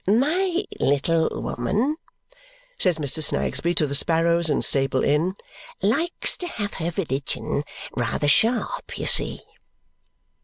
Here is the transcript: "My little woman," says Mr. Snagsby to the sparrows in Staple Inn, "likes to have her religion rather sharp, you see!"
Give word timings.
"My 0.07 0.65
little 0.79 1.29
woman," 1.31 1.95
says 2.79 2.97
Mr. 2.97 3.21
Snagsby 3.21 3.75
to 3.75 3.85
the 3.85 3.93
sparrows 3.93 4.49
in 4.49 4.63
Staple 4.63 5.03
Inn, 5.03 5.35
"likes 5.83 6.37
to 6.37 6.47
have 6.47 6.73
her 6.81 6.89
religion 6.97 7.63
rather 7.95 8.27
sharp, 8.27 8.97
you 8.97 9.05
see!" 9.05 9.41